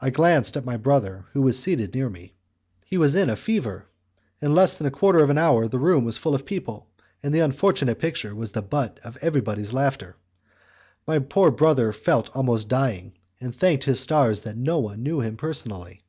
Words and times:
I 0.00 0.08
glanced 0.08 0.56
at 0.56 0.64
my 0.64 0.78
brother, 0.78 1.26
who 1.34 1.42
was 1.42 1.58
seated 1.58 1.92
near 1.92 2.08
me; 2.08 2.32
he 2.86 2.96
was 2.96 3.14
in 3.14 3.28
a 3.28 3.36
fever. 3.36 3.84
In 4.40 4.54
less 4.54 4.74
than 4.74 4.86
a 4.86 4.90
quarter 4.90 5.22
of 5.22 5.28
an 5.28 5.36
hour 5.36 5.68
the 5.68 5.78
room 5.78 6.06
was 6.06 6.16
full 6.16 6.34
of 6.34 6.46
people, 6.46 6.88
and 7.22 7.34
the 7.34 7.40
unfortunate 7.40 7.98
picture 7.98 8.34
was 8.34 8.52
the 8.52 8.62
butt 8.62 8.98
of 9.04 9.18
everybody's 9.20 9.74
laughter. 9.74 10.16
My 11.06 11.18
poor 11.18 11.50
brother 11.50 11.92
felt 11.92 12.34
almost 12.34 12.70
dying, 12.70 13.18
and 13.38 13.54
thanked 13.54 13.84
his 13.84 14.00
stars 14.00 14.40
that 14.40 14.56
no 14.56 14.78
one 14.78 15.02
knew 15.02 15.20
him 15.20 15.36
personally. 15.36 16.04